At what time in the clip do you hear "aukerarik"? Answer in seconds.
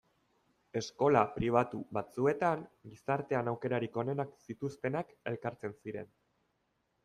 3.53-4.01